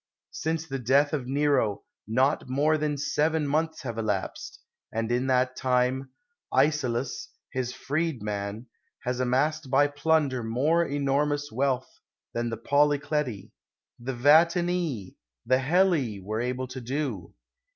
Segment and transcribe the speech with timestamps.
[0.31, 4.59] Since the death of Nero not more than seven months have elapsed;
[4.91, 6.09] and in that time,
[6.51, 8.65] Icelus, his freedman,
[9.03, 11.99] has amassed by plunder more enor mous wealth
[12.33, 13.51] than the Polycleti,
[13.99, 17.35] the Vatinii, the Helii, were able to do.